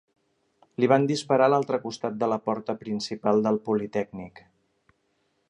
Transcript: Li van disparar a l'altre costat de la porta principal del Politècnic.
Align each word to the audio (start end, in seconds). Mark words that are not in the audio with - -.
Li 0.83 0.87
van 0.91 1.03
disparar 1.11 1.49
a 1.49 1.51
l'altre 1.55 1.79
costat 1.83 2.17
de 2.23 2.31
la 2.33 2.41
porta 2.49 2.77
principal 2.81 3.45
del 3.49 3.61
Politècnic. 3.69 4.43